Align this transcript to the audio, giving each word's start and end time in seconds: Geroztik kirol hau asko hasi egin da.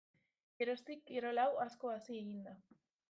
Geroztik 0.61 1.03
kirol 1.11 1.41
hau 1.43 1.47
asko 1.67 1.93
hasi 1.97 2.19
egin 2.23 2.41
da. 2.49 2.57